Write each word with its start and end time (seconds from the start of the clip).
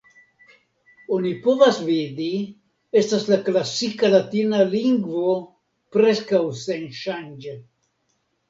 Oni 1.17 1.33
povas 1.43 1.81
vidi, 1.89 2.29
estas 3.03 3.27
la 3.33 3.39
klasika 3.49 4.11
latina 4.15 4.65
lingvo 4.73 5.37
preskaŭ 5.97 6.45
senŝanĝe. 6.65 7.59